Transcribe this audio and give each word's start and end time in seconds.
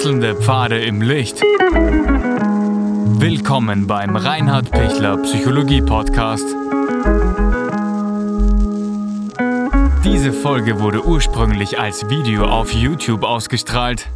Wechselnde 0.00 0.34
Pfade 0.34 0.82
im 0.82 1.02
Licht. 1.02 1.42
Willkommen 3.20 3.86
beim 3.86 4.16
Reinhard 4.16 4.70
Pichler 4.70 5.18
Psychologie 5.18 5.82
Podcast. 5.82 6.46
Diese 10.02 10.32
Folge 10.32 10.80
wurde 10.80 11.04
ursprünglich 11.04 11.78
als 11.78 12.08
Video 12.08 12.46
auf 12.46 12.72
YouTube 12.72 13.24
ausgestrahlt. 13.24 14.08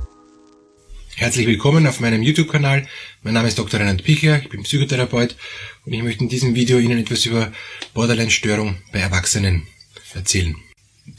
Herzlich 1.17 1.47
willkommen 1.47 1.87
auf 1.87 2.01
meinem 2.01 2.23
YouTube-Kanal. 2.23 2.89
Mein 3.23 3.35
Name 3.35 3.49
ist 3.49 3.59
Dr. 3.59 3.79
Reinhard 3.79 4.03
Pichler, 4.05 4.39
ich 4.39 4.49
bin 4.49 4.63
Psychotherapeut 4.63 5.37
und 5.85 5.93
ich 5.93 6.03
möchte 6.03 6.23
in 6.23 6.31
diesem 6.31 6.55
Video 6.55 6.79
Ihnen 6.79 7.01
etwas 7.01 7.27
über 7.27 7.53
Borderline-Störung 7.93 8.79
bei 8.91 9.01
Erwachsenen 9.01 9.67
erzählen. 10.15 10.57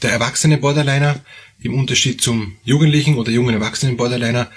Der 0.02 0.10
erwachsene 0.10 0.58
Borderliner 0.58 1.20
im 1.58 1.74
Unterschied 1.74 2.20
zum 2.20 2.56
Jugendlichen 2.64 3.16
oder 3.16 3.30
jungen 3.30 3.54
Erwachsenen 3.54 3.96
Borderliner 3.96 4.50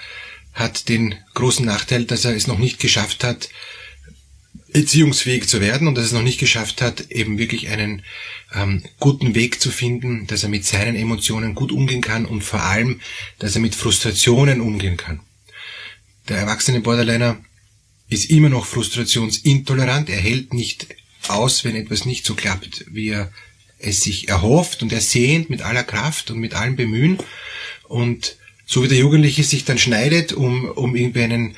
hat 0.52 0.88
den 0.88 1.14
großen 1.34 1.64
Nachteil, 1.64 2.04
dass 2.04 2.24
er 2.24 2.34
es 2.34 2.46
noch 2.46 2.58
nicht 2.58 2.80
geschafft 2.80 3.24
hat, 3.24 3.48
erziehungsfähig 4.72 5.48
zu 5.48 5.60
werden 5.60 5.88
und 5.88 5.96
dass 5.96 6.06
es 6.06 6.12
noch 6.12 6.22
nicht 6.22 6.38
geschafft 6.38 6.80
hat, 6.82 7.10
eben 7.10 7.38
wirklich 7.38 7.68
einen 7.68 8.02
ähm, 8.54 8.82
guten 8.98 9.34
Weg 9.34 9.60
zu 9.60 9.70
finden, 9.70 10.26
dass 10.26 10.42
er 10.42 10.48
mit 10.48 10.64
seinen 10.64 10.96
Emotionen 10.96 11.54
gut 11.54 11.72
umgehen 11.72 12.00
kann 12.00 12.24
und 12.24 12.42
vor 12.42 12.62
allem, 12.62 13.00
dass 13.38 13.54
er 13.54 13.60
mit 13.60 13.74
Frustrationen 13.74 14.60
umgehen 14.60 14.96
kann. 14.96 15.20
Der 16.28 16.38
erwachsene 16.38 16.80
Borderliner 16.80 17.38
ist 18.08 18.30
immer 18.30 18.48
noch 18.48 18.66
frustrationsintolerant, 18.66 20.08
er 20.08 20.20
hält 20.20 20.52
nicht 20.52 20.86
aus, 21.28 21.64
wenn 21.64 21.76
etwas 21.76 22.04
nicht 22.04 22.24
so 22.24 22.34
klappt, 22.34 22.84
wie 22.90 23.08
er 23.08 23.32
es 23.80 24.02
sich 24.02 24.28
erhofft 24.28 24.82
und 24.82 24.92
ersehnt 24.92 25.50
mit 25.50 25.62
aller 25.62 25.84
Kraft 25.84 26.30
und 26.30 26.38
mit 26.38 26.54
allem 26.54 26.76
Bemühen. 26.76 27.18
Und 27.88 28.36
so 28.66 28.84
wie 28.84 28.88
der 28.88 28.98
Jugendliche 28.98 29.42
sich 29.42 29.64
dann 29.64 29.78
schneidet, 29.78 30.32
um, 30.32 30.66
um 30.70 30.94
irgendwie 30.94 31.22
einen, 31.22 31.56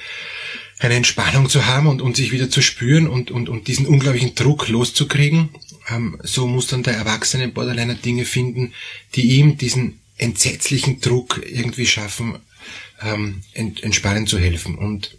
eine 0.79 0.95
Entspannung 0.95 1.49
zu 1.49 1.67
haben 1.67 1.87
und, 1.87 2.01
und 2.01 2.17
sich 2.17 2.33
wieder 2.33 2.49
zu 2.49 2.63
spüren 2.63 3.07
und, 3.07 3.31
und, 3.31 3.49
und 3.49 3.69
diesen 3.69 3.87
unglaublichen 3.87 4.35
Druck 4.35 4.69
loszukriegen, 4.69 5.51
ähm, 5.91 6.19
so 6.23 6.47
muss 6.47 6.69
dann 6.69 6.83
der 6.83 6.95
erwachsene 6.95 7.49
Borderliner 7.49 7.95
Dinge 7.95 8.25
finden, 8.25 8.73
die 9.15 9.39
ihm 9.39 9.59
diesen 9.59 10.01
entsetzlichen 10.17 11.01
Druck 11.01 11.43
irgendwie 11.45 11.87
schaffen, 11.87 12.39
ähm, 13.03 13.43
ent, 13.53 13.83
entspannen 13.83 14.27
zu 14.27 14.39
helfen. 14.39 14.77
Und 14.79 15.17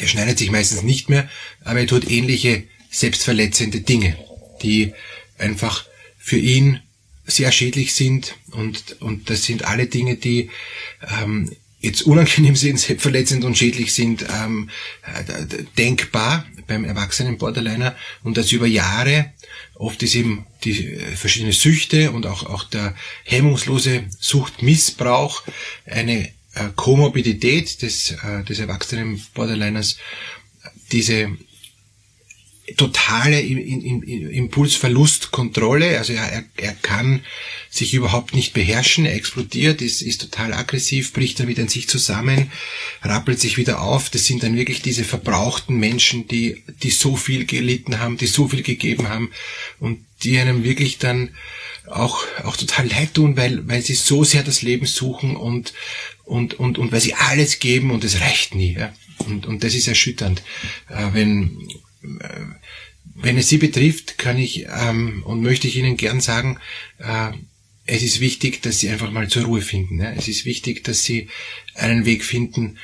der 0.00 0.06
schneidet 0.06 0.38
sich 0.38 0.50
meistens 0.50 0.82
nicht 0.82 1.08
mehr, 1.08 1.28
aber 1.64 1.80
er 1.80 1.86
tut 1.86 2.08
ähnliche 2.08 2.62
selbstverletzende 2.90 3.80
Dinge, 3.80 4.16
die 4.62 4.94
einfach 5.36 5.84
für 6.24 6.38
ihn 6.38 6.80
sehr 7.26 7.52
schädlich 7.52 7.94
sind 7.94 8.34
und, 8.52 9.02
und 9.02 9.28
das 9.28 9.44
sind 9.44 9.66
alle 9.66 9.86
Dinge, 9.86 10.16
die 10.16 10.48
ähm, 11.20 11.50
jetzt 11.80 12.02
unangenehm 12.02 12.56
sind, 12.56 12.80
selbstverletzend 12.80 13.44
und 13.44 13.58
schädlich 13.58 13.92
sind, 13.92 14.24
ähm, 14.34 14.70
denkbar 15.76 16.46
beim 16.66 16.84
erwachsenen 16.84 17.36
Borderliner 17.36 17.94
und 18.22 18.38
das 18.38 18.52
über 18.52 18.66
Jahre. 18.66 19.34
Oft 19.74 20.02
ist 20.02 20.14
eben 20.14 20.46
die 20.64 20.94
äh, 20.94 21.14
verschiedene 21.14 21.52
Süchte 21.52 22.10
und 22.10 22.24
auch, 22.24 22.46
auch 22.46 22.64
der 22.64 22.96
hemmungslose 23.24 24.04
Suchtmissbrauch 24.18 25.42
eine 25.84 26.28
äh, 26.54 26.70
Komorbidität 26.74 27.82
des, 27.82 28.12
äh, 28.12 28.44
des 28.44 28.60
erwachsenen 28.60 29.22
Borderliners, 29.34 29.98
diese 30.90 31.36
totale 32.76 33.40
Impulsverlustkontrolle, 33.40 35.98
also 35.98 36.14
er, 36.14 36.44
er 36.56 36.72
kann 36.72 37.20
sich 37.68 37.92
überhaupt 37.92 38.34
nicht 38.34 38.54
beherrschen, 38.54 39.04
er 39.04 39.14
explodiert, 39.14 39.82
ist, 39.82 40.00
ist 40.00 40.22
total 40.22 40.54
aggressiv, 40.54 41.12
bricht 41.12 41.40
dann 41.40 41.48
wieder 41.48 41.62
in 41.62 41.68
sich 41.68 41.88
zusammen, 41.88 42.50
rappelt 43.02 43.38
sich 43.38 43.58
wieder 43.58 43.82
auf. 43.82 44.08
Das 44.08 44.24
sind 44.24 44.42
dann 44.42 44.56
wirklich 44.56 44.80
diese 44.80 45.04
verbrauchten 45.04 45.76
Menschen, 45.76 46.26
die, 46.26 46.62
die 46.82 46.90
so 46.90 47.16
viel 47.16 47.44
gelitten 47.44 47.98
haben, 47.98 48.16
die 48.16 48.26
so 48.26 48.48
viel 48.48 48.62
gegeben 48.62 49.08
haben 49.08 49.30
und 49.78 50.02
die 50.22 50.38
einem 50.38 50.64
wirklich 50.64 50.98
dann 50.98 51.34
auch, 51.86 52.24
auch 52.44 52.56
total 52.56 52.86
leid 52.86 53.14
tun, 53.14 53.36
weil, 53.36 53.66
weil 53.68 53.82
sie 53.82 53.94
so 53.94 54.24
sehr 54.24 54.42
das 54.42 54.62
Leben 54.62 54.86
suchen 54.86 55.36
und, 55.36 55.74
und, 56.24 56.54
und, 56.54 56.78
und 56.78 56.92
weil 56.92 57.00
sie 57.00 57.14
alles 57.14 57.58
geben 57.58 57.90
und 57.90 58.04
es 58.04 58.20
reicht 58.20 58.54
nie. 58.54 58.72
Ja? 58.72 58.94
Und, 59.18 59.46
und 59.46 59.64
das 59.64 59.74
ist 59.74 59.88
erschütternd, 59.88 60.42
äh, 60.88 61.08
wenn, 61.12 61.68
wenn 63.14 63.38
es 63.38 63.48
Sie 63.48 63.58
betrifft, 63.58 64.18
kann 64.18 64.38
ich 64.38 64.66
ähm, 64.66 65.22
und 65.24 65.42
möchte 65.42 65.68
ich 65.68 65.76
Ihnen 65.76 65.96
gern 65.96 66.20
sagen, 66.20 66.58
äh, 66.98 67.32
es 67.86 68.02
ist 68.02 68.20
wichtig, 68.20 68.62
dass 68.62 68.78
Sie 68.78 68.88
einfach 68.88 69.10
mal 69.10 69.28
zur 69.28 69.44
Ruhe 69.44 69.60
finden. 69.60 69.96
Ne? 69.96 70.14
Es 70.16 70.28
ist 70.28 70.44
wichtig, 70.44 70.84
dass 70.84 71.04
Sie 71.04 71.28
einen 71.74 72.06
Weg 72.06 72.24
finden, 72.24 72.78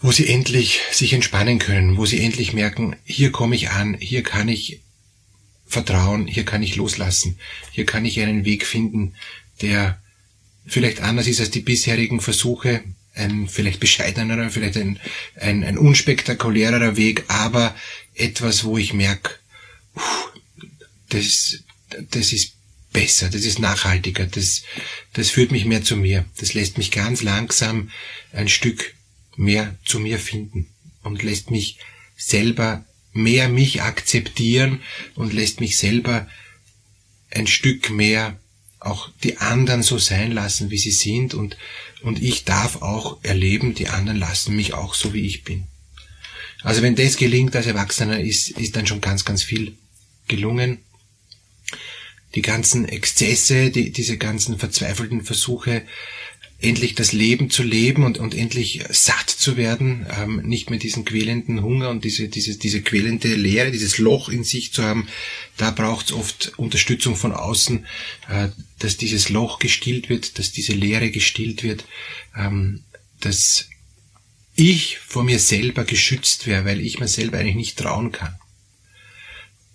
wo 0.00 0.12
Sie 0.12 0.28
endlich 0.28 0.80
sich 0.90 1.12
entspannen 1.12 1.58
können, 1.58 1.96
wo 1.96 2.06
Sie 2.06 2.20
endlich 2.20 2.52
merken, 2.52 2.96
hier 3.04 3.32
komme 3.32 3.56
ich 3.56 3.70
an, 3.70 3.96
hier 4.00 4.22
kann 4.22 4.48
ich 4.48 4.80
vertrauen, 5.66 6.26
hier 6.26 6.44
kann 6.44 6.62
ich 6.62 6.76
loslassen, 6.76 7.38
hier 7.72 7.86
kann 7.86 8.04
ich 8.04 8.20
einen 8.20 8.44
Weg 8.44 8.66
finden, 8.66 9.14
der 9.60 10.00
vielleicht 10.66 11.00
anders 11.00 11.26
ist 11.26 11.40
als 11.40 11.50
die 11.50 11.60
bisherigen 11.60 12.20
Versuche, 12.20 12.82
ein 13.14 13.48
vielleicht 13.48 13.80
bescheidenerer, 13.80 14.50
vielleicht 14.50 14.76
ein, 14.76 14.98
ein, 15.36 15.64
ein 15.64 15.78
unspektakulärerer 15.78 16.96
Weg, 16.96 17.24
aber 17.28 17.74
etwas, 18.14 18.64
wo 18.64 18.78
ich 18.78 18.92
merke, 18.92 19.32
das, 21.08 21.58
das 22.10 22.32
ist 22.32 22.54
besser, 22.92 23.28
das 23.28 23.44
ist 23.44 23.58
nachhaltiger, 23.58 24.26
das, 24.26 24.62
das 25.12 25.30
führt 25.30 25.52
mich 25.52 25.64
mehr 25.64 25.82
zu 25.82 25.96
mir, 25.96 26.24
das 26.38 26.54
lässt 26.54 26.78
mich 26.78 26.90
ganz 26.90 27.22
langsam 27.22 27.90
ein 28.32 28.48
Stück 28.48 28.94
mehr 29.36 29.76
zu 29.84 29.98
mir 29.98 30.18
finden 30.18 30.68
und 31.02 31.22
lässt 31.22 31.50
mich 31.50 31.78
selber 32.16 32.84
mehr 33.12 33.48
mich 33.48 33.82
akzeptieren 33.82 34.80
und 35.14 35.32
lässt 35.32 35.60
mich 35.60 35.76
selber 35.76 36.28
ein 37.30 37.46
Stück 37.46 37.90
mehr 37.90 38.38
auch 38.84 39.10
die 39.22 39.38
anderen 39.38 39.82
so 39.82 39.98
sein 39.98 40.32
lassen, 40.32 40.70
wie 40.70 40.78
sie 40.78 40.90
sind 40.90 41.34
und, 41.34 41.56
und 42.02 42.22
ich 42.22 42.44
darf 42.44 42.82
auch 42.82 43.22
erleben, 43.22 43.74
die 43.74 43.88
anderen 43.88 44.18
lassen 44.18 44.56
mich 44.56 44.74
auch 44.74 44.94
so, 44.94 45.14
wie 45.14 45.26
ich 45.26 45.44
bin. 45.44 45.66
Also 46.62 46.82
wenn 46.82 46.94
das 46.94 47.16
gelingt 47.16 47.56
als 47.56 47.66
Erwachsener, 47.66 48.20
ist, 48.20 48.50
ist 48.50 48.76
dann 48.76 48.86
schon 48.86 49.00
ganz, 49.00 49.24
ganz 49.24 49.42
viel 49.42 49.76
gelungen. 50.28 50.78
Die 52.34 52.42
ganzen 52.42 52.88
Exzesse, 52.88 53.70
die, 53.70 53.90
diese 53.90 54.16
ganzen 54.16 54.58
verzweifelten 54.58 55.22
Versuche, 55.22 55.82
endlich 56.62 56.94
das 56.94 57.12
Leben 57.12 57.50
zu 57.50 57.62
leben 57.62 58.04
und, 58.04 58.18
und 58.18 58.34
endlich 58.34 58.84
satt 58.90 59.28
zu 59.28 59.56
werden, 59.56 60.06
ähm, 60.16 60.36
nicht 60.44 60.70
mehr 60.70 60.78
diesen 60.78 61.04
quälenden 61.04 61.62
Hunger 61.62 61.90
und 61.90 62.04
diese, 62.04 62.28
diese, 62.28 62.56
diese 62.56 62.82
quälende 62.82 63.34
Leere, 63.34 63.72
dieses 63.72 63.98
Loch 63.98 64.28
in 64.28 64.44
sich 64.44 64.72
zu 64.72 64.84
haben, 64.84 65.08
da 65.56 65.70
braucht 65.70 66.06
es 66.06 66.12
oft 66.12 66.52
Unterstützung 66.56 67.16
von 67.16 67.32
außen, 67.32 67.84
äh, 68.28 68.48
dass 68.78 68.96
dieses 68.96 69.28
Loch 69.28 69.58
gestillt 69.58 70.08
wird, 70.08 70.38
dass 70.38 70.52
diese 70.52 70.72
Leere 70.72 71.10
gestillt 71.10 71.62
wird, 71.62 71.84
ähm, 72.36 72.84
dass 73.20 73.68
ich 74.54 74.98
vor 74.98 75.24
mir 75.24 75.38
selber 75.38 75.84
geschützt 75.84 76.46
wäre, 76.46 76.64
weil 76.64 76.80
ich 76.80 77.00
mir 77.00 77.08
selber 77.08 77.38
eigentlich 77.38 77.56
nicht 77.56 77.78
trauen 77.78 78.12
kann. 78.12 78.36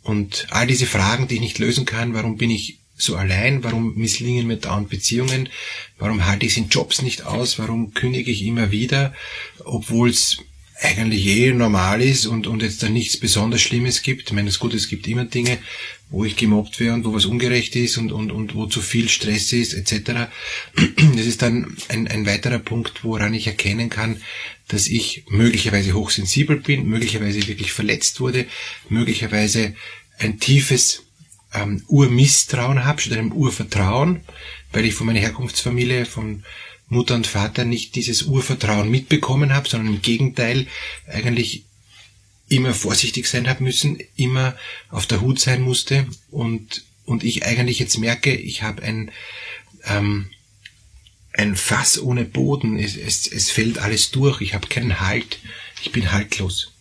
Und 0.04 0.48
all 0.52 0.68
diese 0.68 0.86
Fragen, 0.86 1.28
die 1.28 1.36
ich 1.36 1.42
nicht 1.42 1.59
lösen 1.59 1.86
kann, 1.86 2.14
warum 2.14 2.38
bin 2.38 2.50
ich 2.50 2.80
so 2.97 3.16
allein, 3.16 3.63
warum 3.63 3.96
misslingen 3.96 4.47
mir 4.47 4.58
dauernd 4.58 4.90
Beziehungen, 4.90 5.50
warum 6.00 6.25
halte 6.25 6.46
ich 6.46 6.53
es 6.53 6.58
in 6.58 6.69
Jobs 6.69 7.02
nicht 7.02 7.25
aus, 7.25 7.59
warum 7.59 7.94
kündige 7.94 8.31
ich 8.31 8.44
immer 8.44 8.72
wieder, 8.72 9.13
obwohl 9.63 10.09
es 10.09 10.40
eigentlich 10.80 11.25
eh 11.25 11.53
normal 11.53 12.02
ist 12.02 12.25
und, 12.28 12.46
und 12.46 12.62
jetzt 12.62 12.84
da 12.84 12.90
nichts 12.90 13.18
besonders 13.18 13.62
Schlimmes 13.62 14.03
gibt. 14.03 14.30
Ich 14.30 14.34
meine, 14.34 14.50
es 14.50 14.59
gut, 14.59 14.74
es 14.74 14.88
gibt 14.88 15.07
immer 15.07 15.25
Dinge, 15.25 15.57
wo 16.09 16.24
ich 16.24 16.36
gemobbt 16.36 16.80
werde 16.80 16.94
und 16.94 17.06
wo 17.06 17.13
was 17.13 17.25
ungerecht 17.25 17.75
ist 17.75 17.97
und, 17.97 18.12
und, 18.12 18.31
und 18.31 18.56
wo 18.56 18.68
zu 18.68 18.81
viel 18.81 19.10
Stress 19.10 19.54
ist, 19.54 19.74
etc. 19.74 20.30
Das 21.16 21.25
ist 21.25 21.42
dann 21.42 21.75
ein, 21.89 22.07
ein 22.07 22.25
weiterer 22.25 22.60
Punkt, 22.60 23.04
woran 23.04 23.33
ich 23.33 23.48
erkennen 23.48 23.89
kann, 23.89 24.21
dass 24.68 24.88
ich 24.88 25.24
möglicherweise 25.30 25.94
hochsensibel 25.94 26.57
bin, 26.57 26.88
möglicherweise 26.88 27.48
wirklich 27.48 27.71
verletzt 27.71 28.19
wurde, 28.19 28.45
möglicherweise 28.89 29.75
ein 30.19 30.39
tiefes 30.39 31.06
ähm, 31.53 31.83
Urmisstrauen 31.88 32.85
habe, 32.85 33.01
statt 33.01 33.17
einem 33.17 33.31
Urvertrauen, 33.31 34.21
weil 34.71 34.85
ich 34.85 34.94
von 34.94 35.07
meiner 35.07 35.19
Herkunftsfamilie, 35.19 36.05
von 36.05 36.44
Mutter 36.89 37.15
und 37.15 37.27
Vater 37.27 37.65
nicht 37.65 37.95
dieses 37.95 38.23
Urvertrauen 38.23 38.89
mitbekommen 38.89 39.53
habe, 39.53 39.67
sondern 39.67 39.95
im 39.95 40.01
Gegenteil 40.01 40.67
eigentlich 41.07 41.63
immer 42.49 42.73
vorsichtig 42.73 43.27
sein 43.27 43.47
habe 43.47 43.63
müssen, 43.63 43.99
immer 44.15 44.55
auf 44.89 45.05
der 45.05 45.21
Hut 45.21 45.39
sein 45.39 45.61
musste 45.61 46.07
und, 46.31 46.83
und 47.05 47.23
ich 47.23 47.45
eigentlich 47.45 47.79
jetzt 47.79 47.97
merke, 47.97 48.33
ich 48.33 48.63
habe 48.63 48.83
ein, 48.83 49.11
ähm, 49.85 50.29
ein 51.33 51.55
Fass 51.55 51.99
ohne 51.99 52.23
Boden, 52.23 52.79
es, 52.79 52.95
es, 52.95 53.27
es 53.27 53.51
fällt 53.51 53.79
alles 53.79 54.11
durch, 54.11 54.39
ich 54.39 54.53
habe 54.53 54.67
keinen 54.67 55.01
Halt, 55.01 55.39
ich 55.81 55.91
bin 55.91 56.11
haltlos. 56.11 56.71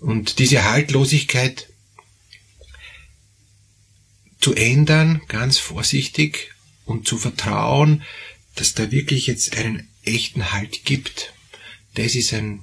Und 0.00 0.38
diese 0.38 0.64
Haltlosigkeit 0.64 1.68
zu 4.44 4.52
ändern, 4.52 5.22
ganz 5.28 5.56
vorsichtig 5.56 6.50
und 6.84 7.08
zu 7.08 7.16
vertrauen, 7.16 8.02
dass 8.56 8.74
da 8.74 8.90
wirklich 8.90 9.26
jetzt 9.26 9.56
einen 9.56 9.88
echten 10.04 10.52
Halt 10.52 10.84
gibt. 10.84 11.32
Das 11.94 12.14
ist 12.14 12.34
ein, 12.34 12.60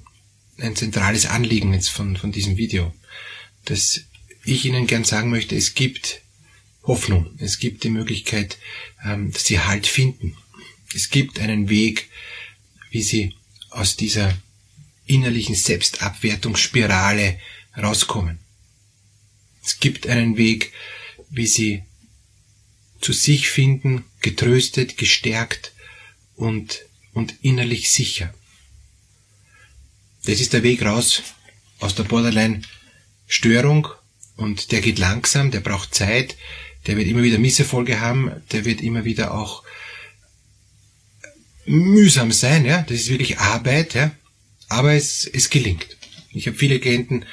ein 0.59 0.75
zentrales 0.75 1.25
Anliegen 1.25 1.73
jetzt 1.73 1.89
von, 1.89 2.17
von 2.17 2.31
diesem 2.31 2.55
Video. 2.55 2.93
Dass 3.65 4.01
ich 4.45 4.63
Ihnen 4.63 4.85
gern 4.85 5.05
sagen 5.05 5.31
möchte, 5.31 5.55
es 5.55 5.73
gibt 5.73 6.21
Hoffnung. 6.83 7.31
Es 7.39 7.57
gibt 7.57 7.83
die 7.83 7.89
Möglichkeit, 7.89 8.59
ähm, 9.03 9.31
dass 9.31 9.45
Sie 9.45 9.59
Halt 9.59 9.87
finden. 9.87 10.37
Es 10.93 11.09
gibt 11.09 11.39
einen 11.39 11.67
Weg, 11.67 12.11
wie 12.91 13.01
Sie 13.01 13.33
aus 13.71 13.95
dieser 13.95 14.37
innerlichen 15.07 15.55
Selbstabwertungsspirale 15.55 17.39
rauskommen. 17.75 18.37
Es 19.65 19.79
gibt 19.79 20.05
einen 20.05 20.37
Weg, 20.37 20.73
wie 21.31 21.47
Sie 21.47 21.83
zu 22.99 23.13
sich 23.13 23.49
finden, 23.49 24.05
getröstet, 24.21 24.97
gestärkt 24.97 25.73
und, 26.35 26.81
und 27.13 27.33
innerlich 27.41 27.89
sicher. 27.91 28.33
Das 30.25 30.39
ist 30.39 30.53
der 30.53 30.63
Weg 30.63 30.83
raus 30.83 31.23
aus 31.79 31.95
der 31.95 32.03
Borderline-Störung 32.03 33.87
und 34.35 34.71
der 34.71 34.81
geht 34.81 34.99
langsam, 34.99 35.49
der 35.49 35.61
braucht 35.61 35.95
Zeit, 35.95 36.37
der 36.85 36.97
wird 36.97 37.07
immer 37.07 37.23
wieder 37.23 37.39
Misserfolge 37.39 37.99
haben, 37.99 38.31
der 38.51 38.65
wird 38.65 38.81
immer 38.81 39.03
wieder 39.03 39.33
auch 39.33 39.63
mühsam 41.65 42.31
sein, 42.31 42.65
ja, 42.65 42.81
das 42.83 43.01
ist 43.01 43.09
wirklich 43.09 43.39
Arbeit, 43.39 43.93
ja, 43.93 44.11
aber 44.67 44.93
es, 44.93 45.25
es 45.25 45.49
gelingt. 45.49 45.97
Ich 46.31 46.47
habe 46.47 46.57
viele 46.57 46.79
Klienten, 46.79 47.25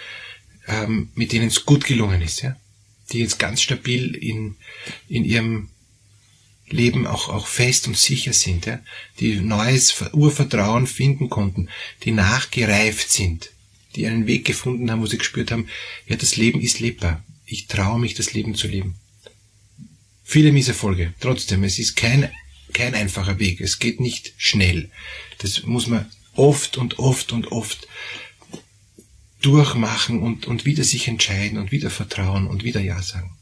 ähm, 0.67 1.11
mit 1.15 1.33
denen 1.33 1.49
es 1.49 1.65
gut 1.65 1.85
gelungen 1.85 2.23
ist, 2.23 2.43
ja, 2.43 2.57
die 3.13 3.21
jetzt 3.21 3.39
ganz 3.39 3.61
stabil 3.61 4.15
in, 4.15 4.57
in 5.09 5.25
ihrem 5.25 5.71
Leben 6.71 7.07
auch, 7.07 7.29
auch 7.29 7.47
fest 7.47 7.87
und 7.87 7.97
sicher 7.97 8.33
sind, 8.33 8.67
ja, 8.67 8.81
die 9.21 9.37
neues 9.37 9.95
Urvertrauen 10.13 10.87
finden 10.87 11.31
konnten, 11.31 11.69
die 12.05 12.13
nachgereift 12.13 13.11
sind, 13.11 13.51
die 13.97 14.07
einen 14.07 14.27
Weg 14.27 14.45
gefunden 14.45 14.91
haben, 14.91 15.01
wo 15.01 15.07
sie 15.07 15.19
gespürt 15.19 15.51
haben, 15.51 15.69
ja, 16.07 16.17
das 16.17 16.37
Leben 16.37 16.61
ist 16.61 16.81
lebbar. 16.81 17.25
Ich 17.47 17.67
traue 17.67 17.99
mich, 17.99 18.15
das 18.15 18.35
Leben 18.35 18.55
zu 18.55 18.69
leben. 18.69 18.97
Viele 20.23 20.53
Misserfolge. 20.53 21.15
Trotzdem, 21.21 21.65
es 21.65 21.79
ist 21.79 21.97
kein, 21.97 22.31
kein 22.75 22.95
einfacher 22.95 23.39
Weg. 23.39 23.63
Es 23.63 23.79
geht 23.79 23.99
nicht 23.99 24.35
schnell. 24.37 24.91
Das 25.39 25.63
muss 25.63 25.87
man 25.87 26.05
oft 26.35 26.77
und 26.77 26.99
oft 26.99 27.33
und 27.33 27.51
oft 27.51 27.89
durchmachen 29.41 30.21
und, 30.21 30.47
und 30.47 30.65
wieder 30.65 30.85
sich 30.85 31.09
entscheiden 31.09 31.59
und 31.59 31.71
wieder 31.71 31.91
vertrauen 31.91 32.47
und 32.47 32.65
wieder 32.65 32.81
Ja 32.81 33.01
sagen. 33.03 33.37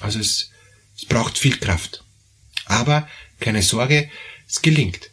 Also 0.00 0.18
es, 0.18 0.50
es 0.96 1.04
braucht 1.04 1.38
viel 1.38 1.56
Kraft. 1.58 2.04
Aber 2.64 3.08
keine 3.40 3.62
Sorge, 3.62 4.08
es 4.48 4.62
gelingt. 4.62 5.10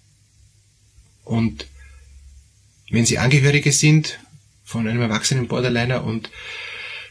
Und 1.24 1.68
wenn 2.90 3.06
Sie 3.06 3.18
Angehörige 3.18 3.72
sind 3.72 4.20
von 4.64 4.88
einem 4.88 5.02
erwachsenen 5.02 5.48
Borderliner 5.48 6.04
und 6.04 6.30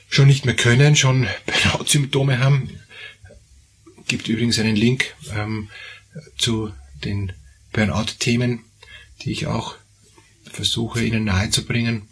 schon 0.08 0.29
nicht 0.29 0.47
mehr 0.47 0.56
können, 0.56 0.97
schon 0.97 1.26
Burnout-Symptome 1.47 2.38
haben, 2.38 2.81
gibt 4.06 4.29
übrigens 4.29 4.58
einen 4.58 4.76
Link 4.76 5.14
ähm, 5.35 5.69
zu 6.38 6.73
den 7.05 7.32
Burnout-Themen, 7.73 8.64
die 9.23 9.32
ich 9.32 9.47
auch 9.47 9.75
versuche 10.50 11.05
Ihnen 11.05 11.25
nahezubringen 11.25 12.08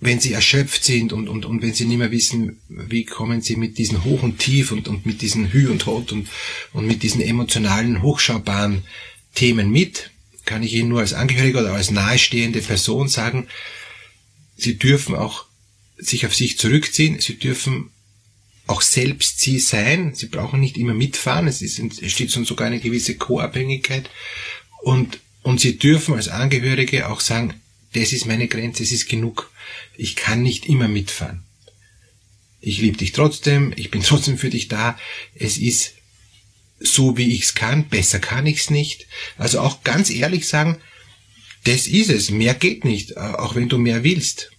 wenn 0.00 0.20
sie 0.20 0.32
erschöpft 0.32 0.84
sind 0.84 1.12
und, 1.12 1.28
und, 1.28 1.44
und 1.44 1.62
wenn 1.62 1.74
sie 1.74 1.86
nicht 1.86 1.98
mehr 1.98 2.10
wissen, 2.10 2.58
wie 2.68 3.04
kommen 3.04 3.40
sie 3.40 3.56
mit 3.56 3.78
diesen 3.78 4.04
Hoch 4.04 4.22
und 4.22 4.38
Tief 4.38 4.72
und, 4.72 4.88
und 4.88 5.06
mit 5.06 5.22
diesen 5.22 5.52
Hü 5.52 5.68
und 5.68 5.86
Hot 5.86 6.12
und, 6.12 6.28
und 6.72 6.86
mit 6.86 7.02
diesen 7.02 7.20
emotionalen, 7.20 8.02
hochschaubaren 8.02 8.84
Themen 9.34 9.70
mit, 9.70 10.10
kann 10.44 10.62
ich 10.62 10.74
Ihnen 10.74 10.88
nur 10.88 11.00
als 11.00 11.12
Angehöriger 11.12 11.60
oder 11.60 11.74
als 11.74 11.90
nahestehende 11.90 12.60
Person 12.60 13.08
sagen, 13.08 13.48
Sie 14.56 14.78
dürfen 14.78 15.14
auch 15.14 15.44
sich 15.98 16.24
auf 16.24 16.34
sich 16.34 16.56
zurückziehen, 16.56 17.20
Sie 17.20 17.38
dürfen 17.38 17.90
auch 18.66 18.80
selbst 18.80 19.40
Sie 19.40 19.58
sein, 19.58 20.14
Sie 20.14 20.26
brauchen 20.26 20.60
nicht 20.60 20.76
immer 20.76 20.94
mitfahren, 20.94 21.48
es, 21.48 21.62
ist, 21.62 21.78
es 21.78 22.12
steht 22.12 22.30
sogar 22.30 22.68
eine 22.68 22.80
gewisse 22.80 23.16
Co-Abhängigkeit 23.16 24.08
und, 24.82 25.20
und 25.42 25.60
Sie 25.60 25.78
dürfen 25.78 26.14
als 26.14 26.28
Angehörige 26.28 27.08
auch 27.08 27.20
sagen, 27.20 27.54
das 27.92 28.12
ist 28.12 28.26
meine 28.26 28.48
Grenze, 28.48 28.82
es 28.82 28.92
ist 28.92 29.08
genug. 29.08 29.50
Ich 29.96 30.16
kann 30.16 30.42
nicht 30.42 30.66
immer 30.66 30.88
mitfahren. 30.88 31.42
Ich 32.60 32.78
liebe 32.78 32.96
dich 32.96 33.12
trotzdem, 33.12 33.72
ich 33.76 33.90
bin 33.90 34.02
trotzdem 34.06 34.38
für 34.38 34.50
dich 34.50 34.68
da. 34.68 34.98
Es 35.34 35.56
ist 35.56 35.94
so, 36.78 37.16
wie 37.16 37.34
ich's 37.34 37.54
kann. 37.54 37.88
Besser 37.88 38.18
kann 38.18 38.46
ich's 38.46 38.70
nicht. 38.70 39.06
Also 39.38 39.60
auch 39.60 39.82
ganz 39.82 40.10
ehrlich 40.10 40.48
sagen, 40.48 40.78
das 41.64 41.86
ist 41.86 42.10
es. 42.10 42.30
Mehr 42.30 42.54
geht 42.54 42.84
nicht, 42.84 43.16
auch 43.16 43.54
wenn 43.54 43.68
du 43.68 43.78
mehr 43.78 44.04
willst. 44.04 44.50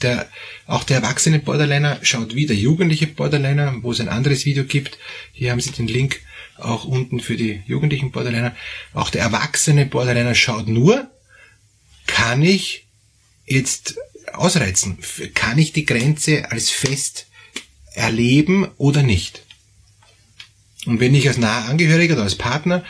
Der, 0.00 0.28
auch 0.66 0.82
der 0.82 0.96
erwachsene 0.96 1.38
Borderliner 1.38 2.00
schaut 2.02 2.34
wie 2.34 2.46
der 2.46 2.56
jugendliche 2.56 3.06
Borderliner, 3.06 3.82
wo 3.82 3.92
es 3.92 4.00
ein 4.00 4.08
anderes 4.08 4.44
Video 4.44 4.64
gibt. 4.64 4.98
Hier 5.32 5.52
haben 5.52 5.60
Sie 5.60 5.70
den 5.70 5.86
Link 5.86 6.20
auch 6.56 6.84
unten 6.84 7.20
für 7.20 7.36
die 7.36 7.62
jugendlichen 7.66 8.10
Borderliner. 8.10 8.56
Auch 8.94 9.10
der 9.10 9.22
erwachsene 9.22 9.86
Borderliner 9.86 10.34
schaut 10.34 10.68
nur, 10.68 11.10
kann 12.06 12.42
ich 12.42 12.86
jetzt 13.46 13.96
ausreizen? 14.34 14.98
Kann 15.34 15.58
ich 15.58 15.72
die 15.72 15.84
Grenze 15.84 16.50
als 16.50 16.70
fest 16.70 17.26
erleben 17.94 18.68
oder 18.76 19.02
nicht? 19.02 19.42
Und 20.86 21.00
wenn 21.00 21.14
ich 21.14 21.28
als 21.28 21.38
naher 21.38 21.68
Angehöriger 21.68 22.14
oder 22.14 22.24
als 22.24 22.34
Partner 22.34 22.84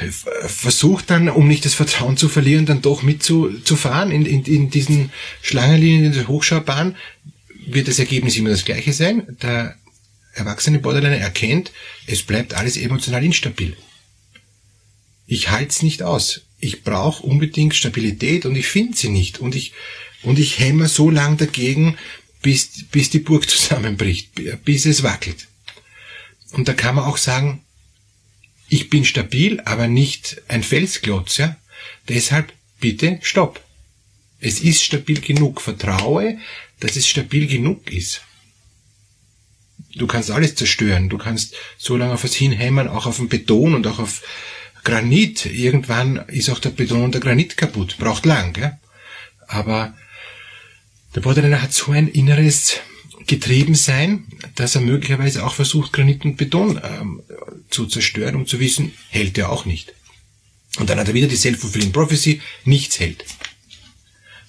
äh, 0.00 0.10
versucht 0.10 1.10
dann, 1.10 1.28
um 1.28 1.48
nicht 1.48 1.64
das 1.64 1.74
Vertrauen 1.74 2.16
zu 2.16 2.28
verlieren, 2.28 2.66
dann 2.66 2.82
doch 2.82 3.02
mitzufahren 3.02 4.10
in, 4.10 4.26
in, 4.26 4.44
in 4.44 4.70
diesen 4.70 5.10
Schlangenlinien, 5.42 6.04
in 6.04 6.12
der 6.12 6.28
Hochschaubahn, 6.28 6.96
wird 7.66 7.88
das 7.88 7.98
Ergebnis 7.98 8.36
immer 8.36 8.50
das 8.50 8.64
gleiche 8.64 8.92
sein. 8.92 9.36
Der 9.42 9.76
erwachsene 10.34 10.78
Borderliner 10.78 11.16
erkennt, 11.16 11.72
es 12.06 12.22
bleibt 12.22 12.54
alles 12.54 12.76
emotional 12.76 13.24
instabil. 13.24 13.76
Ich 15.26 15.50
halte 15.50 15.70
es 15.70 15.82
nicht 15.82 16.02
aus 16.02 16.42
ich 16.64 16.82
brauche 16.82 17.22
unbedingt 17.22 17.74
Stabilität 17.74 18.46
und 18.46 18.56
ich 18.56 18.66
finde 18.66 18.96
sie 18.96 19.10
nicht. 19.10 19.38
Und 19.38 19.54
ich, 19.54 19.72
und 20.22 20.38
ich 20.38 20.58
hämmer 20.58 20.88
so 20.88 21.10
lang 21.10 21.36
dagegen, 21.36 21.98
bis, 22.42 22.84
bis 22.90 23.10
die 23.10 23.18
Burg 23.18 23.48
zusammenbricht, 23.48 24.30
bis 24.64 24.86
es 24.86 25.02
wackelt. 25.02 25.46
Und 26.52 26.68
da 26.68 26.72
kann 26.72 26.94
man 26.94 27.04
auch 27.04 27.18
sagen, 27.18 27.62
ich 28.68 28.88
bin 28.88 29.04
stabil, 29.04 29.60
aber 29.60 29.88
nicht 29.88 30.42
ein 30.48 30.62
Felsklotz, 30.62 31.36
ja. 31.36 31.56
Deshalb 32.08 32.52
bitte 32.80 33.18
stopp. 33.22 33.62
Es 34.40 34.60
ist 34.60 34.82
stabil 34.82 35.20
genug. 35.20 35.60
Vertraue, 35.60 36.38
dass 36.80 36.96
es 36.96 37.06
stabil 37.06 37.46
genug 37.46 37.92
ist. 37.92 38.22
Du 39.94 40.06
kannst 40.06 40.30
alles 40.30 40.54
zerstören. 40.54 41.08
Du 41.08 41.18
kannst 41.18 41.54
so 41.78 41.96
lange 41.96 42.14
auf 42.14 42.24
was 42.24 42.34
hinhämmern, 42.34 42.88
auch 42.88 43.06
auf 43.06 43.18
den 43.18 43.28
Beton 43.28 43.74
und 43.74 43.86
auch 43.86 43.98
auf, 43.98 44.22
Granit, 44.84 45.46
irgendwann 45.46 46.16
ist 46.28 46.50
auch 46.50 46.58
der 46.58 46.70
Beton 46.70 47.02
und 47.02 47.14
der 47.14 47.20
Granit 47.20 47.56
kaputt, 47.56 47.96
braucht 47.98 48.26
lang, 48.26 48.52
gell? 48.52 48.78
aber 49.48 49.94
der 51.14 51.20
Borderliner 51.20 51.62
hat 51.62 51.72
so 51.72 51.92
ein 51.92 52.08
inneres 52.08 52.76
Getriebensein, 53.26 54.24
dass 54.54 54.74
er 54.74 54.82
möglicherweise 54.82 55.44
auch 55.46 55.54
versucht, 55.54 55.92
Granit 55.92 56.24
und 56.24 56.36
Beton 56.36 56.80
ähm, 56.82 57.22
zu 57.70 57.86
zerstören, 57.86 58.36
um 58.36 58.46
zu 58.46 58.60
wissen, 58.60 58.92
hält 59.08 59.38
er 59.38 59.50
auch 59.50 59.64
nicht. 59.64 59.94
Und 60.78 60.90
dann 60.90 60.98
hat 60.98 61.08
er 61.08 61.14
wieder 61.14 61.28
die 61.28 61.36
Self-Fulfilling 61.36 61.92
Prophecy, 61.92 62.42
nichts 62.64 63.00
hält. 63.00 63.24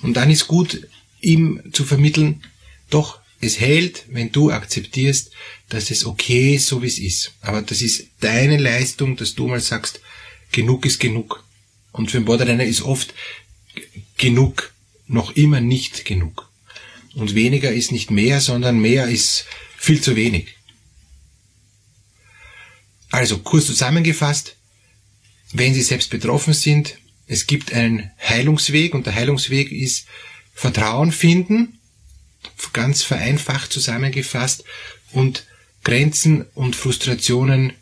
Und 0.01 0.15
dann 0.15 0.30
ist 0.30 0.48
gut, 0.48 0.88
ihm 1.22 1.62
zu 1.72 1.86
vermitteln, 1.86 2.44
doch, 2.89 3.20
es 3.42 3.60
hält, 3.60 4.06
wenn 4.10 4.32
du 4.32 4.51
akzeptierst, 4.51 5.32
dass 5.70 5.92
es 5.92 6.06
okay 6.06 6.56
ist, 6.56 6.68
so 6.68 6.82
wie 6.82 6.88
es 6.88 6.98
ist. 6.98 7.34
Aber 7.42 7.62
das 7.62 7.82
ist 7.82 8.08
deine 8.20 8.58
Leistung, 8.58 9.15
dass 9.15 9.36
du 9.36 9.48
mal 9.48 9.60
sagst, 9.60 10.00
genug 10.56 10.86
ist 10.86 11.00
genug. 11.00 11.44
Und 11.92 12.10
für 12.10 12.18
einen 12.18 12.26
Borderliner 12.26 12.66
ist 12.66 12.82
oft 12.82 13.14
genug 14.18 14.74
noch 15.06 15.36
immer 15.36 15.62
nicht 15.62 16.06
genug. 16.06 16.50
Und 17.14 17.36
weniger 17.36 17.72
ist 17.72 17.92
nicht 17.92 18.10
mehr, 18.10 18.42
sondern 18.42 18.80
mehr 18.80 19.08
ist 19.08 19.46
viel 19.78 20.02
zu 20.02 20.16
wenig. 20.16 20.56
Also 23.12 23.38
kurz 23.38 23.68
zusammengefasst, 23.68 24.56
wenn 25.54 25.74
Sie 25.74 25.84
selbst 25.84 26.10
betroffen 26.10 26.54
sind, 26.54 26.98
es 27.28 27.48
gibt 27.48 27.72
einen 27.74 28.12
Heilungsweg 28.20 28.94
und 28.94 29.06
der 29.06 29.16
Heilungsweg 29.16 29.72
ist 29.72 30.08
Vertrauen 30.54 31.12
finden, 31.12 31.80
ganz 32.74 33.04
vereinfacht 33.04 33.72
zusammengefasst, 33.72 34.64
und 35.12 35.46
Grenzen 35.84 36.46
und 36.56 36.76
Frustrationen 36.76 37.74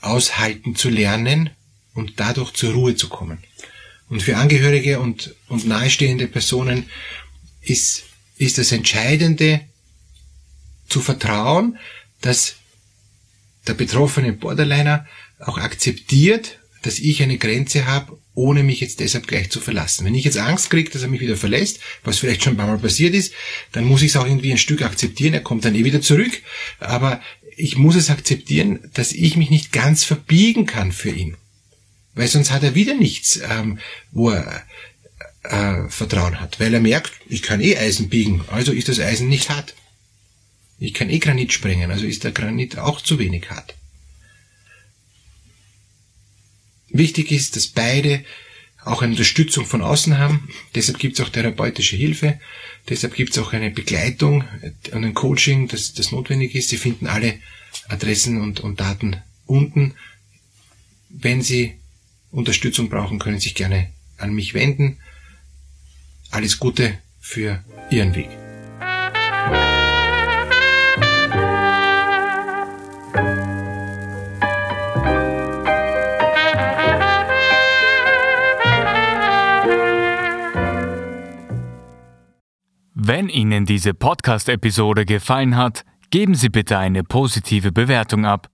aushalten 0.00 0.76
zu 0.76 0.90
lernen 0.90 1.50
und 1.94 2.14
dadurch 2.16 2.52
zur 2.52 2.72
Ruhe 2.72 2.96
zu 2.96 3.08
kommen. 3.08 3.38
Und 4.08 4.22
für 4.22 4.36
Angehörige 4.36 5.00
und, 5.00 5.34
und 5.48 5.66
nahestehende 5.66 6.26
Personen 6.26 6.90
ist, 7.62 8.04
ist 8.36 8.58
das 8.58 8.72
Entscheidende 8.72 9.60
zu 10.88 11.00
vertrauen, 11.00 11.78
dass 12.20 12.56
der 13.66 13.74
betroffene 13.74 14.32
Borderliner 14.32 15.06
auch 15.38 15.58
akzeptiert, 15.58 16.58
dass 16.82 16.98
ich 16.98 17.22
eine 17.22 17.38
Grenze 17.38 17.86
habe, 17.86 18.18
ohne 18.34 18.62
mich 18.62 18.80
jetzt 18.80 19.00
deshalb 19.00 19.26
gleich 19.26 19.50
zu 19.50 19.60
verlassen. 19.60 20.04
Wenn 20.04 20.14
ich 20.14 20.24
jetzt 20.24 20.36
Angst 20.36 20.68
kriege, 20.68 20.90
dass 20.90 21.02
er 21.02 21.08
mich 21.08 21.20
wieder 21.20 21.36
verlässt, 21.36 21.80
was 22.02 22.18
vielleicht 22.18 22.44
schon 22.44 22.54
ein 22.54 22.56
paar 22.56 22.66
Mal 22.66 22.78
passiert 22.78 23.14
ist, 23.14 23.32
dann 23.72 23.84
muss 23.84 24.02
ich 24.02 24.08
es 24.08 24.16
auch 24.16 24.26
irgendwie 24.26 24.52
ein 24.52 24.58
Stück 24.58 24.82
akzeptieren. 24.82 25.34
Er 25.34 25.40
kommt 25.40 25.64
dann 25.64 25.74
eh 25.74 25.84
wieder 25.84 26.02
zurück. 26.02 26.42
Aber 26.78 27.22
ich 27.56 27.76
muss 27.76 27.96
es 27.96 28.10
akzeptieren, 28.10 28.90
dass 28.92 29.12
ich 29.12 29.36
mich 29.36 29.50
nicht 29.50 29.72
ganz 29.72 30.04
verbiegen 30.04 30.66
kann 30.66 30.92
für 30.92 31.10
ihn. 31.10 31.36
Weil 32.14 32.28
sonst 32.28 32.50
hat 32.50 32.62
er 32.62 32.74
wieder 32.74 32.94
nichts, 32.94 33.40
ähm, 33.48 33.78
wo 34.12 34.30
er 34.30 34.62
äh, 35.42 35.88
Vertrauen 35.88 36.40
hat. 36.40 36.60
Weil 36.60 36.74
er 36.74 36.80
merkt, 36.80 37.12
ich 37.28 37.42
kann 37.42 37.60
eh 37.60 37.76
Eisen 37.76 38.08
biegen, 38.08 38.44
also 38.48 38.72
ist 38.72 38.88
das 38.88 39.00
Eisen 39.00 39.28
nicht 39.28 39.50
hart. 39.50 39.74
Ich 40.78 40.94
kann 40.94 41.10
eh 41.10 41.18
Granit 41.18 41.52
sprengen, 41.52 41.90
also 41.90 42.06
ist 42.06 42.24
der 42.24 42.32
Granit 42.32 42.78
auch 42.78 43.00
zu 43.00 43.18
wenig 43.18 43.50
hart. 43.50 43.74
Wichtig 46.88 47.32
ist, 47.32 47.56
dass 47.56 47.66
beide 47.66 48.24
auch 48.84 49.02
eine 49.02 49.12
Unterstützung 49.12 49.66
von 49.66 49.82
außen 49.82 50.18
haben. 50.18 50.48
Deshalb 50.74 50.98
gibt 50.98 51.18
es 51.18 51.24
auch 51.24 51.30
therapeutische 51.30 51.96
Hilfe. 51.96 52.38
Deshalb 52.88 53.14
gibt 53.14 53.32
es 53.32 53.38
auch 53.38 53.52
eine 53.52 53.70
Begleitung 53.70 54.44
und 54.92 55.04
ein 55.04 55.14
Coaching, 55.14 55.68
das, 55.68 55.94
das 55.94 56.12
notwendig 56.12 56.54
ist. 56.54 56.68
Sie 56.68 56.76
finden 56.76 57.06
alle 57.06 57.38
Adressen 57.88 58.40
und, 58.40 58.60
und 58.60 58.80
Daten 58.80 59.16
unten. 59.46 59.94
Wenn 61.08 61.42
Sie 61.42 61.74
Unterstützung 62.34 62.88
brauchen, 62.88 63.18
können 63.18 63.38
sich 63.38 63.54
gerne 63.54 63.88
an 64.18 64.34
mich 64.34 64.54
wenden. 64.54 64.98
Alles 66.30 66.58
Gute 66.58 66.98
für 67.20 67.62
Ihren 67.90 68.14
Weg. 68.14 68.28
Wenn 83.06 83.28
Ihnen 83.28 83.66
diese 83.66 83.92
Podcast-Episode 83.94 85.04
gefallen 85.04 85.56
hat, 85.56 85.84
geben 86.10 86.34
Sie 86.34 86.48
bitte 86.48 86.78
eine 86.78 87.04
positive 87.04 87.70
Bewertung 87.70 88.24
ab. 88.24 88.53